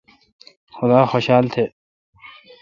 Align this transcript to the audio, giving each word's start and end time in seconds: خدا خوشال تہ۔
خدا 0.75 0.99
خوشال 1.11 1.45
تہ۔ 1.53 1.63